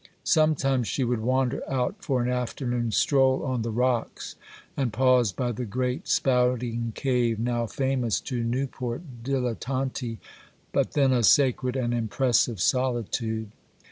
[0.23, 4.35] Sometimes she would wander out for an afternoon's stroll on the rocks,
[4.75, 10.17] and pause by the great spouting cave, now famous to Newport dilettanti,
[10.71, 13.51] but then a sacred and impressive solitude.